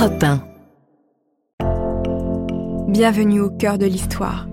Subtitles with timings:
[0.00, 0.40] Europe 1.
[2.88, 4.48] Bienvenue au cœur de l'histoire.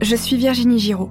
[0.00, 1.10] Je suis Virginie Giraud.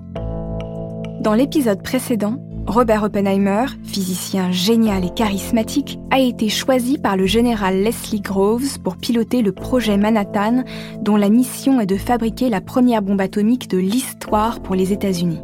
[1.21, 7.84] Dans l'épisode précédent, Robert Oppenheimer, physicien génial et charismatique, a été choisi par le général
[7.84, 10.63] Leslie Groves pour piloter le projet Manhattan,
[11.02, 15.41] dont la mission est de fabriquer la première bombe atomique de l'histoire pour les États-Unis.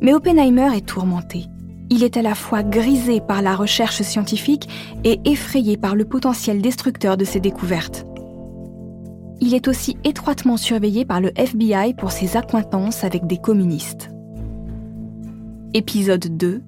[0.00, 1.44] Mais Oppenheimer est tourmenté.
[1.90, 4.68] Il est à la fois grisé par la recherche scientifique
[5.04, 8.06] et effrayé par le potentiel destructeur de ses découvertes.
[9.40, 14.10] Il est aussi étroitement surveillé par le FBI pour ses accointances avec des communistes.
[15.74, 16.62] Épisode 2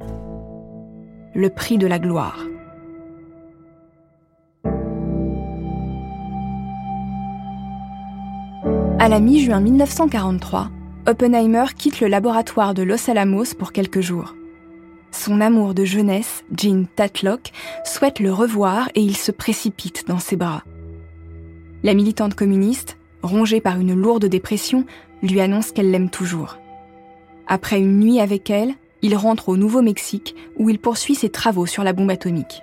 [1.35, 2.45] Le prix de la gloire.
[8.99, 10.71] À la mi-juin 1943,
[11.07, 14.35] Oppenheimer quitte le laboratoire de Los Alamos pour quelques jours.
[15.19, 17.51] Son amour de jeunesse, Jean Tatlock,
[17.85, 20.63] souhaite le revoir et il se précipite dans ses bras.
[21.83, 24.85] La militante communiste, rongée par une lourde dépression,
[25.23, 26.59] lui annonce qu'elle l'aime toujours.
[27.49, 31.83] Après une nuit avec elle, il rentre au Nouveau-Mexique où il poursuit ses travaux sur
[31.83, 32.63] la bombe atomique.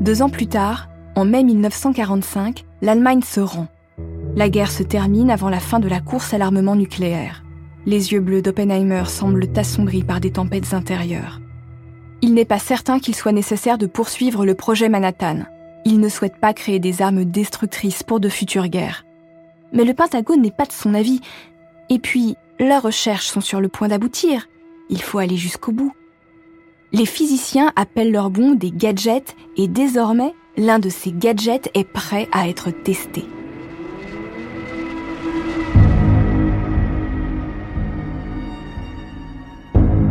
[0.00, 3.66] Deux ans plus tard, en mai 1945, l'Allemagne se rend.
[4.36, 7.44] La guerre se termine avant la fin de la course à l'armement nucléaire.
[7.86, 11.40] Les yeux bleus d'Oppenheimer semblent assombris par des tempêtes intérieures.
[12.22, 15.44] Il n'est pas certain qu'il soit nécessaire de poursuivre le projet Manhattan.
[15.84, 19.04] Il ne souhaite pas créer des armes destructrices pour de futures guerres.
[19.72, 21.20] Mais le Pentagone n'est pas de son avis.
[21.90, 24.48] Et puis, leurs recherches sont sur le point d'aboutir.
[24.88, 25.92] Il faut aller jusqu'au bout.
[26.92, 32.28] Les physiciens appellent leurs bons des gadgets et désormais, l'un de ces gadgets est prêt
[32.32, 33.24] à être testé.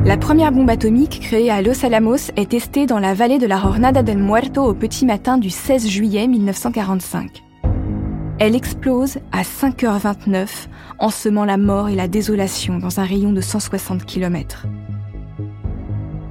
[0.06, 3.58] La première bombe atomique créée à Los Alamos est testée dans la vallée de la
[3.58, 7.42] Jornada del Muerto au petit matin du 16 juillet 1945.
[8.38, 10.68] Elle explose à 5h29,
[11.00, 14.68] en semant la mort et la désolation dans un rayon de 160 km.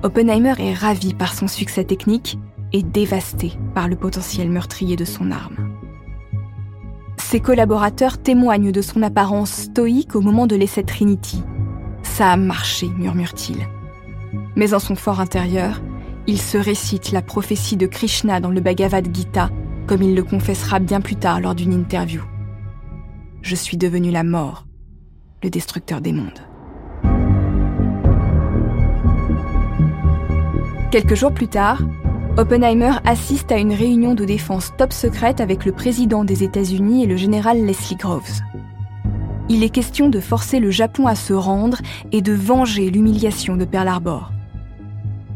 [0.03, 2.39] Oppenheimer est ravi par son succès technique
[2.75, 5.57] et dévasté par le potentiel meurtrier de son arme.
[7.17, 11.43] Ses collaborateurs témoignent de son apparence stoïque au moment de l'essai Trinity.
[12.13, 13.57] Ça a marché, murmure-t-il.
[14.55, 15.81] Mais en son fort intérieur,
[16.27, 19.49] il se récite la prophétie de Krishna dans le Bhagavad Gita
[19.87, 22.23] comme il le confessera bien plus tard lors d'une interview.
[23.41, 24.67] Je suis devenu la mort,
[25.43, 26.47] le destructeur des mondes.
[30.91, 31.81] Quelques jours plus tard,
[32.37, 37.07] Oppenheimer assiste à une réunion de défense top secrète avec le président des États-Unis et
[37.07, 38.43] le général Leslie Groves.
[39.49, 41.79] Il est question de forcer le Japon à se rendre
[42.13, 44.33] et de venger l'humiliation de Pearl Harbor.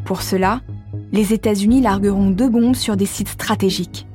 [0.05, 0.61] Pour cela,
[1.13, 4.07] les États-Unis largueront deux bombes sur des sites stratégiques,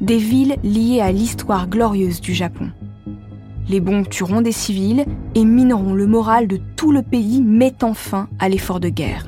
[0.00, 2.70] des villes liées à l'histoire glorieuse du Japon.
[3.68, 5.04] Les bombes tueront des civils
[5.34, 9.26] et mineront le moral de tout le pays mettant fin à l'effort de guerre.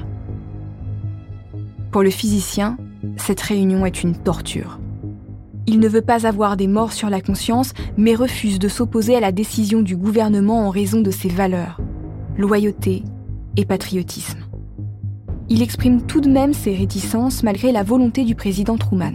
[1.90, 2.76] Pour le physicien,
[3.16, 4.78] cette réunion est une torture.
[5.68, 9.20] Il ne veut pas avoir des morts sur la conscience, mais refuse de s'opposer à
[9.20, 11.80] la décision du gouvernement en raison de ses valeurs,
[12.38, 13.02] loyauté
[13.56, 14.38] et patriotisme.
[15.48, 19.12] Il exprime tout de même ses réticences malgré la volonté du président Truman.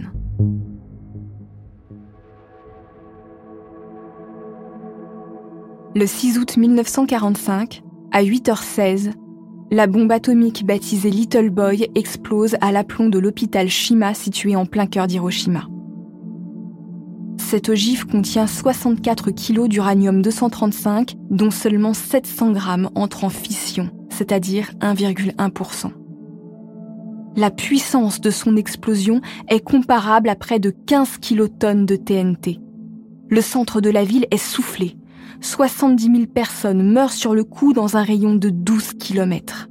[5.94, 9.12] Le 6 août 1945, à 8h16,
[9.70, 14.86] la bombe atomique baptisée Little Boy explose à l'aplomb de l'hôpital Shima situé en plein
[14.86, 15.66] cœur d'Hiroshima.
[17.52, 25.90] Cette ogive contient 64 kg d'uranium-235, dont seulement 700 grammes entrent en fission, c'est-à-dire 1,1%.
[27.36, 32.58] La puissance de son explosion est comparable à près de 15 kilotonnes de TNT.
[33.28, 34.96] Le centre de la ville est soufflé,
[35.42, 39.68] 70 000 personnes meurent sur le coup dans un rayon de 12 km.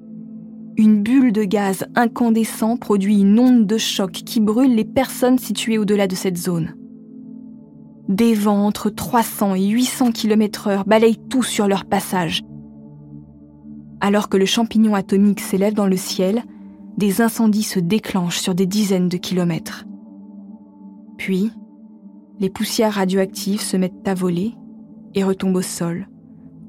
[0.78, 5.79] Une bulle de gaz incandescent produit une onde de choc qui brûle les personnes situées
[5.79, 6.76] au-delà de cette zone.
[8.11, 12.41] Des vents entre 300 et 800 km/h balayent tout sur leur passage.
[14.02, 16.43] Alors que le champignon atomique s'élève dans le ciel,
[16.97, 19.85] des incendies se déclenchent sur des dizaines de kilomètres.
[21.17, 21.53] Puis,
[22.41, 24.55] les poussières radioactives se mettent à voler
[25.16, 26.09] et retombe au sol,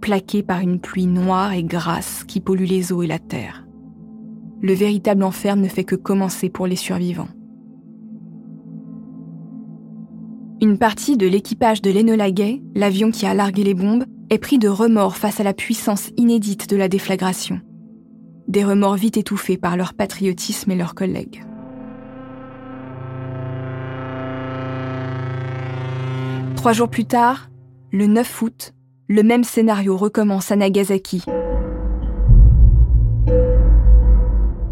[0.01, 3.67] plaqué par une pluie noire et grasse qui pollue les eaux et la terre.
[4.61, 7.31] Le véritable enfer ne fait que commencer pour les survivants.
[10.63, 14.69] Une partie de l'équipage de l'Enolagay, l'avion qui a largué les bombes, est pris de
[14.69, 17.61] remords face à la puissance inédite de la déflagration.
[18.47, 21.45] Des remords vite étouffés par leur patriotisme et leurs collègues.
[26.55, 27.51] Trois jours plus tard,
[27.91, 28.73] le 9 août,
[29.09, 31.25] le même scénario recommence à Nagasaki.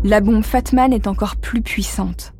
[0.04, 2.32] La bombe Fatman est encore plus puissante.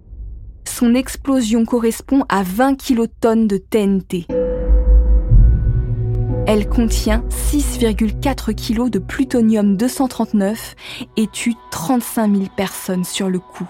[0.70, 4.26] Son explosion correspond à 20 kilotonnes de TNT.
[6.46, 10.76] Elle contient 6,4 kg de plutonium 239
[11.16, 13.68] et tue 35 000 personnes sur le coup.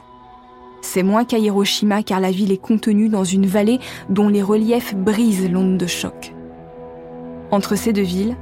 [0.83, 3.81] C'est moins qu'à Hiroshima car la ville est contenue dans une vallée
[4.11, 6.35] dont les reliefs brisent l'onde de choc.
[7.51, 8.37] Entre ces deux villes,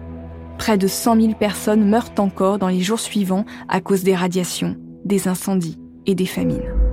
[0.58, 4.76] près de 100 000 personnes meurent encore dans les jours suivants à cause des radiations,
[5.04, 6.87] des incendies et des famines.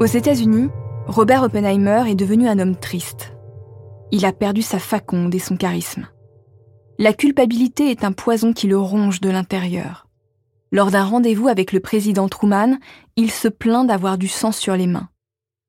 [0.00, 0.70] Aux États-Unis,
[1.08, 3.34] Robert Oppenheimer est devenu un homme triste.
[4.10, 6.08] Il a perdu sa faconde et son charisme.
[6.98, 10.06] La culpabilité est un poison qui le ronge de l'intérieur.
[10.72, 12.78] Lors d'un rendez-vous avec le président Truman,
[13.16, 15.10] il se plaint d'avoir du sang sur les mains.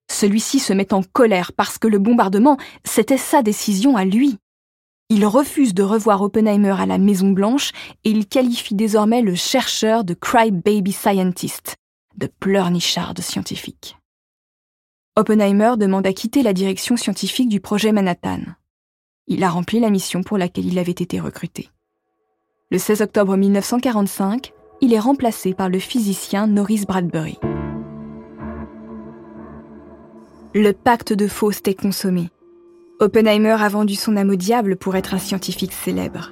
[0.09, 2.55] Celui-ci se met en colère parce que le bombardement,
[2.85, 4.37] c'était sa décision à lui.
[5.09, 7.73] Il refuse de revoir Oppenheimer à la Maison Blanche
[8.05, 11.75] et il qualifie désormais le chercheur de Cry Baby Scientist,
[12.15, 13.97] de pleurnichard scientifique.
[15.17, 18.39] Oppenheimer demande à quitter la direction scientifique du projet Manhattan.
[19.27, 21.69] Il a rempli la mission pour laquelle il avait été recruté.
[22.71, 27.37] Le 16 octobre 1945, il est remplacé par le physicien Norris Bradbury.
[30.55, 32.29] Le pacte de Faust est consommé.
[33.01, 36.31] Oppenheimer a vendu son âme au diable pour être un scientifique célèbre.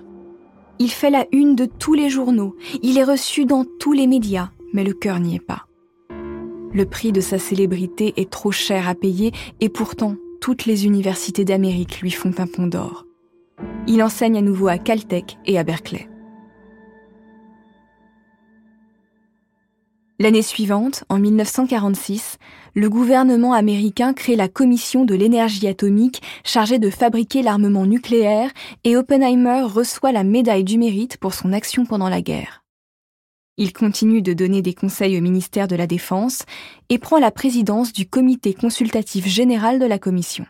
[0.79, 4.51] Il fait la une de tous les journaux, il est reçu dans tous les médias,
[4.71, 5.68] mais le cœur n'y est pas.
[6.71, 11.43] Le prix de sa célébrité est trop cher à payer et pourtant toutes les universités
[11.43, 13.05] d'Amérique lui font un pont d'or.
[13.87, 16.07] Il enseigne à nouveau à Caltech et à Berkeley.
[20.21, 22.37] L'année suivante, en 1946,
[22.75, 28.51] le gouvernement américain crée la Commission de l'énergie atomique chargée de fabriquer l'armement nucléaire
[28.83, 32.63] et Oppenheimer reçoit la médaille du mérite pour son action pendant la guerre.
[33.61, 36.45] Il continue de donner des conseils au ministère de la Défense
[36.87, 40.45] et prend la présidence du comité consultatif général de la Commission.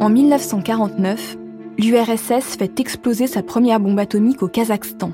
[0.00, 1.36] En 1949,
[1.76, 5.12] l'URSS fait exploser sa première bombe atomique au Kazakhstan.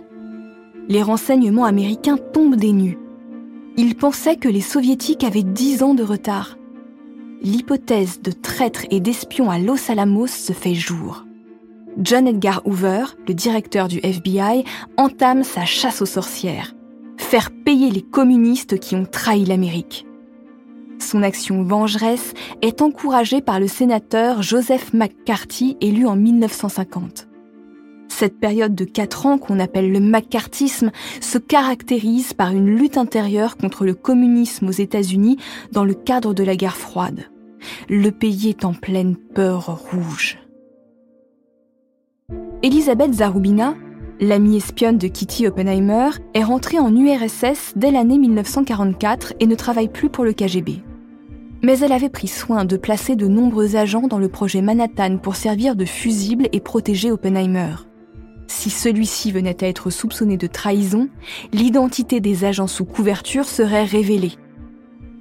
[0.87, 2.99] Les renseignements américains tombent des nues.
[3.77, 6.59] Ils pensaient que les soviétiques avaient dix ans de retard
[7.45, 11.27] l'hypothèse de traître et d'espion à Los Alamos se fait jour.
[11.99, 14.65] John Edgar Hoover, le directeur du FBI,
[14.97, 16.75] entame sa chasse aux sorcières.
[17.19, 20.07] Faire payer les communistes qui ont trahi l'Amérique.
[20.99, 22.33] Son action vengeresse
[22.63, 27.29] est encouragée par le sénateur Joseph McCarthy élu en 1950.
[28.09, 33.57] Cette période de quatre ans qu'on appelle le McCarthyisme se caractérise par une lutte intérieure
[33.57, 35.37] contre le communisme aux États-Unis
[35.73, 37.29] dans le cadre de la guerre froide
[37.89, 40.39] le pays est en pleine peur rouge.
[42.63, 43.75] Elisabeth Zarubina,
[44.21, 49.89] l'amie espionne de Kitty Oppenheimer, est rentrée en URSS dès l'année 1944 et ne travaille
[49.89, 50.83] plus pour le KGB.
[51.63, 55.37] Mais elle avait pris soin de placer de nombreux agents dans le projet Manhattan pour
[55.37, 57.75] servir de fusible et protéger Oppenheimer.
[58.47, 61.09] Si celui-ci venait à être soupçonné de trahison,
[61.53, 64.33] l'identité des agents sous couverture serait révélée.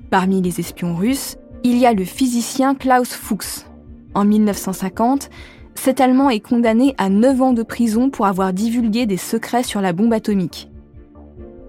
[0.09, 3.65] Parmi les espions russes, il y a le physicien Klaus Fuchs.
[4.13, 5.29] En 1950,
[5.75, 9.81] cet Allemand est condamné à 9 ans de prison pour avoir divulgué des secrets sur
[9.81, 10.69] la bombe atomique.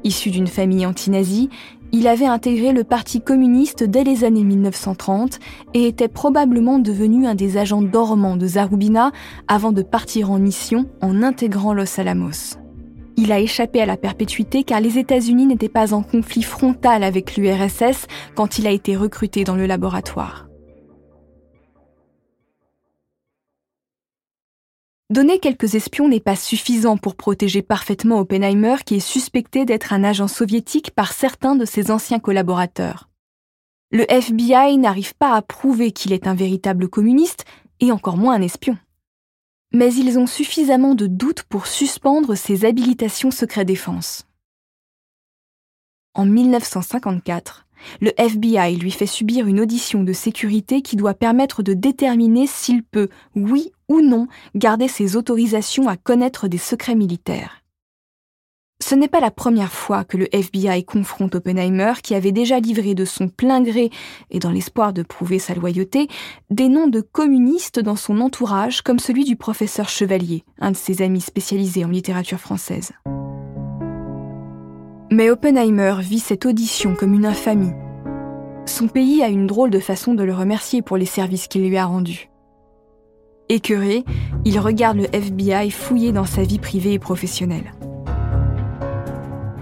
[0.03, 1.49] Issu d'une famille anti-nazie,
[1.93, 5.39] il avait intégré le Parti communiste dès les années 1930
[5.75, 9.13] et était probablement devenu un des agents dormants de Zarubina
[9.49, 12.64] avant de partir en mission en intégrant Los Alamos.
[13.17, 17.37] Il a échappé à la perpétuité car les États-Unis n'étaient pas en conflit frontal avec
[17.37, 20.49] l'URSS quand il a été recruté dans le laboratoire.
[25.11, 30.03] Donner quelques espions n'est pas suffisant pour protéger parfaitement Oppenheimer qui est suspecté d'être un
[30.03, 33.09] agent soviétique par certains de ses anciens collaborateurs.
[33.93, 37.45] Le FBI n'arrive pas à prouver qu'il est un véritable communiste
[37.79, 38.77] et encore moins un espion
[39.75, 44.25] mais ils ont suffisamment de doutes pour suspendre ses habilitations secret défense.
[46.15, 47.67] En 1954,
[48.01, 52.85] le FBI lui fait subir une audition de sécurité qui doit permettre de déterminer s'il
[52.85, 57.64] peut, oui ou non, garder ses autorisations à connaître des secrets militaires.
[58.87, 62.95] Ce n'est pas la première fois que le FBI confronte Oppenheimer, qui avait déjà livré
[62.95, 63.89] de son plein gré,
[64.31, 66.07] et dans l'espoir de prouver sa loyauté,
[66.51, 71.01] des noms de communistes dans son entourage, comme celui du professeur Chevalier, un de ses
[71.01, 72.93] amis spécialisés en littérature française.
[75.11, 77.73] Mais Oppenheimer vit cette audition comme une infamie.
[78.67, 81.79] Son pays a une drôle de façon de le remercier pour les services qu'il lui
[81.79, 82.29] a rendus.
[83.49, 84.05] Écœuré,
[84.45, 87.74] il regarde le FBI fouiller dans sa vie privée et professionnelle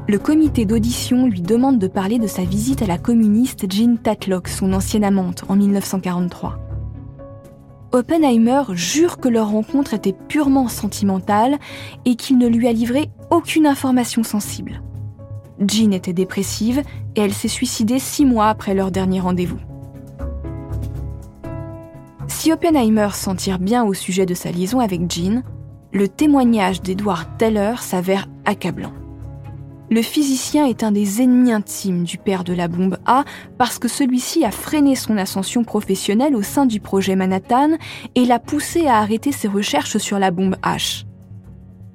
[0.09, 4.49] le comité d'audition lui demande de parler de sa visite à la communiste Jean Tatlock,
[4.49, 6.59] son ancienne amante, en 1943.
[7.93, 11.59] Oppenheimer jure que leur rencontre était purement sentimentale
[12.05, 14.83] et qu'il ne lui a livré aucune information sensible.
[15.61, 16.83] Jean était dépressive
[17.15, 19.61] et elle s'est suicidée six mois après leur dernier rendez-vous.
[22.27, 25.45] Si Oppenheimer s'en tire bien au sujet de sa liaison avec Jean,
[25.93, 28.93] le témoignage d'Edward Teller s'avère accablant
[29.93, 33.25] le physicien est un des ennemis intimes du père de la bombe A
[33.59, 37.73] parce que celui-ci a freiné son ascension professionnelle au sein du projet Manhattan
[38.15, 41.05] et l'a poussé à arrêter ses recherches sur la bombe H.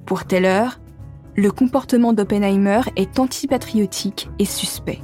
[0.06, 0.68] Pour Teller,
[1.36, 5.00] le comportement d'Oppenheimer est antipatriotique et suspect.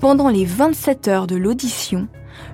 [0.00, 2.08] Pendant les 27 heures de l'audition,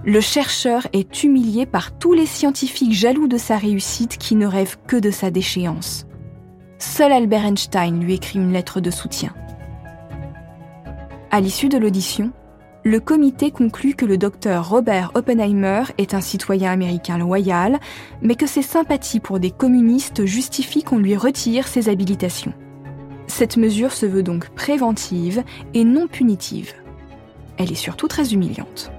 [0.04, 4.78] le chercheur est humilié par tous les scientifiques jaloux de sa réussite qui ne rêvent
[4.88, 6.07] que de sa déchéance.
[6.78, 9.34] Seul Albert Einstein lui écrit une lettre de soutien.
[11.30, 12.30] À l'issue de l'audition,
[12.84, 17.80] le comité conclut que le docteur Robert Oppenheimer est un citoyen américain loyal,
[18.22, 22.54] mais que ses sympathies pour des communistes justifient qu'on lui retire ses habilitations.
[23.26, 25.42] Cette mesure se veut donc préventive
[25.74, 26.72] et non punitive.
[27.56, 28.92] Elle est surtout très humiliante.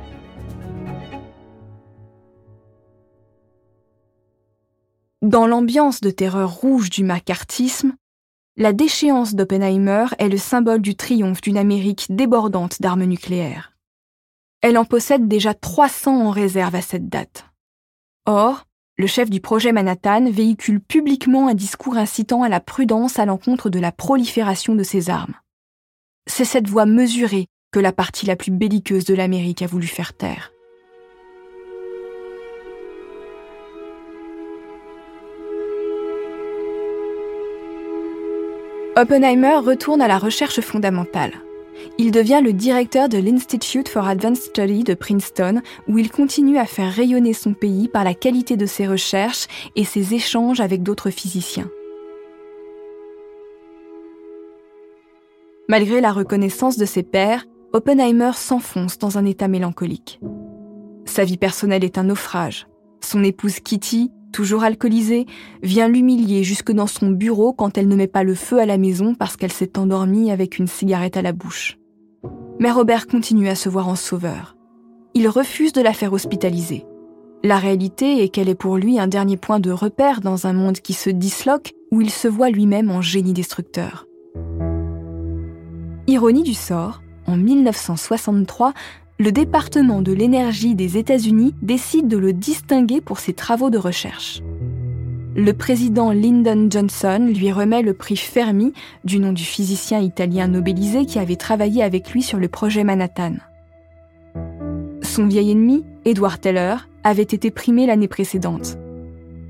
[5.22, 7.94] Dans l'ambiance de terreur rouge du macartisme,
[8.56, 13.74] la déchéance d'Oppenheimer est le symbole du triomphe d'une Amérique débordante d'armes nucléaires.
[14.62, 17.46] Elle en possède déjà 300 en réserve à cette date.
[18.28, 18.66] Or,
[18.98, 23.70] le chef du projet Manhattan véhicule publiquement un discours incitant à la prudence à l'encontre
[23.70, 25.36] de la prolifération de ses armes.
[26.28, 30.16] C'est cette voie mesurée que la partie la plus belliqueuse de l'Amérique a voulu faire
[30.16, 30.54] taire.
[39.00, 41.32] Oppenheimer retourne à la recherche fondamentale.
[41.98, 46.66] Il devient le directeur de l'Institute for Advanced Study de Princeton, où il continue à
[46.66, 51.12] faire rayonner son pays par la qualité de ses recherches et ses échanges avec d'autres
[51.12, 51.70] physiciens.
[55.70, 60.20] Malgré la reconnaissance de ses pairs, Oppenheimer s'enfonce dans un état mélancolique.
[61.06, 62.68] Sa vie personnelle est un naufrage.
[63.00, 65.26] Son épouse Kitty toujours alcoolisée,
[65.64, 68.78] vient l'humilier jusque dans son bureau quand elle ne met pas le feu à la
[68.78, 71.78] maison parce qu'elle s'est endormie avec une cigarette à la bouche.
[72.60, 74.56] Mais Robert continue à se voir en sauveur.
[75.14, 76.86] Il refuse de la faire hospitaliser.
[77.44, 80.80] La réalité est qu'elle est pour lui un dernier point de repère dans un monde
[80.80, 84.06] qui se disloque où il se voit lui-même en génie destructeur.
[86.08, 88.74] Ironie du sort, en 1963,
[89.22, 94.42] le département de l'énergie des États-Unis décide de le distinguer pour ses travaux de recherche.
[95.36, 98.72] Le président Lyndon Johnson lui remet le prix Fermi,
[99.04, 103.36] du nom du physicien italien nobelisé qui avait travaillé avec lui sur le projet Manhattan.
[105.02, 108.78] Son vieil ennemi, Edward Teller, avait été primé l'année précédente.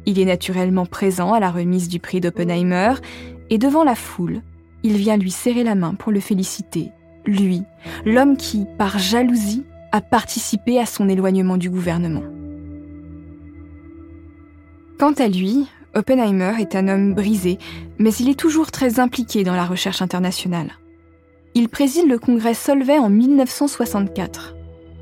[0.08, 2.94] Il est naturellement présent à la remise du prix d'Oppenheimer
[3.52, 4.42] et devant la foule,
[4.82, 6.92] il vient lui serrer la main pour le féliciter
[7.30, 7.64] lui,
[8.06, 12.24] l'homme qui, par jalousie, a participé à son éloignement du gouvernement.
[15.00, 17.58] Quant à lui, Oppenheimer est un homme brisé,
[17.98, 20.74] mais il est toujours très impliqué dans la recherche internationale.
[21.56, 24.56] Il préside le congrès Solvay en 1964.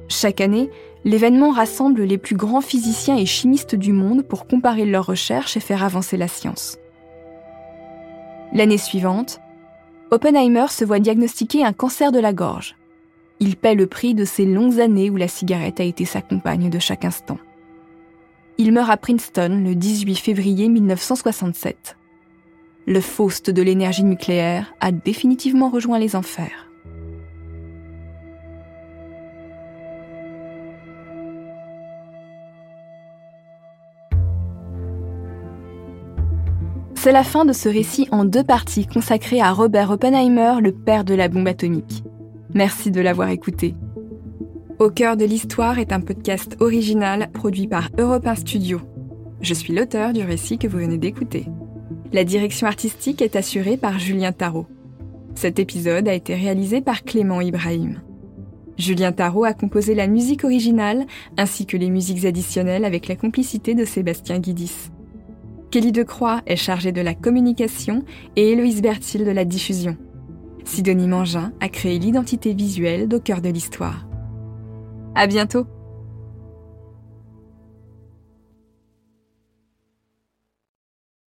[0.07, 0.69] Chaque année,
[1.03, 5.61] l'événement rassemble les plus grands physiciens et chimistes du monde pour comparer leurs recherches et
[5.61, 6.77] faire avancer la science.
[8.53, 9.41] L'année suivante,
[10.09, 12.75] Oppenheimer se voit diagnostiquer un cancer de la gorge.
[13.39, 16.69] Il paie le prix de ces longues années où la cigarette a été sa compagne
[16.69, 17.37] de chaque instant.
[18.57, 21.97] Il meurt à Princeton le 18 février 1967.
[22.85, 26.66] Le Faust de l'énergie nucléaire a définitivement rejoint les enfers.
[37.07, 41.05] C'est la fin de ce récit en deux parties consacré à Robert Oppenheimer, le père
[41.05, 42.03] de la bombe atomique.
[42.53, 43.75] Merci de l'avoir écouté.
[44.77, 48.81] Au cœur de l'histoire est un podcast original produit par Europe 1 Studio.
[49.39, 51.45] Je suis l'auteur du récit que vous venez d'écouter.
[52.11, 54.67] La direction artistique est assurée par Julien Tarot.
[55.33, 58.01] Cet épisode a été réalisé par Clément Ibrahim.
[58.77, 61.05] Julien Tarot a composé la musique originale
[61.37, 64.91] ainsi que les musiques additionnelles avec la complicité de Sébastien Guidis.
[65.77, 68.03] Kelly Decroix est chargée de la communication
[68.35, 69.95] et Héloïse Bertil de la diffusion.
[70.63, 74.07] Sidonie Mangin a créé l'identité visuelle d'au cœur de l'histoire.
[75.13, 75.67] À bientôt!